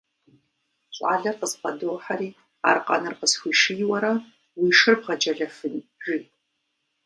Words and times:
Щӏалэр 0.95 1.35
къызбгъэдохьэри, 1.39 2.29
аркъэныр 2.69 3.15
къысхуишийуэрэ, 3.19 4.13
уи 4.59 4.69
шыр 4.77 4.95
бгъэджэлэфын, 5.01 5.75
жи. 6.03 6.17